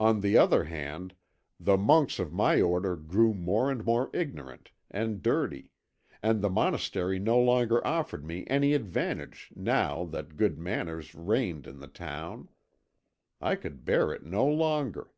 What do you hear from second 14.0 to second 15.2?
it no longer.